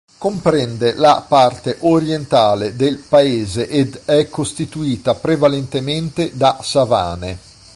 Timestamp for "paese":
3.07-3.69